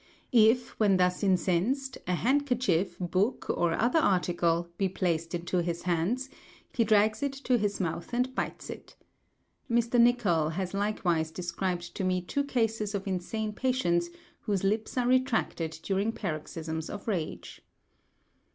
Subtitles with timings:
[0.31, 6.27] If, when thus incensed, a handkerchief, book, or other article, be placed into his hands,
[6.73, 8.95] he drags it to his mouth and bites it.
[9.69, 10.01] Mr.
[10.01, 14.09] Nicol has likewise described to me two cases of insane patients,
[14.39, 17.61] whose lips are retracted during paroxysms of rage.